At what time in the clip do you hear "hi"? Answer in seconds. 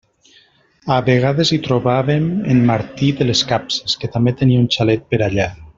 1.51-1.59